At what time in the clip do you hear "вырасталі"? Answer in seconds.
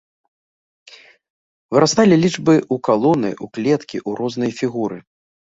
1.77-2.17